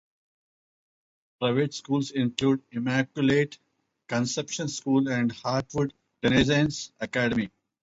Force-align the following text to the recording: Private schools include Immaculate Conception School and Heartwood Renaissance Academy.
Private 1.39 1.75
schools 1.75 2.09
include 2.09 2.63
Immaculate 2.71 3.59
Conception 4.07 4.67
School 4.67 5.07
and 5.09 5.31
Heartwood 5.31 5.91
Renaissance 6.23 6.91
Academy. 6.99 7.51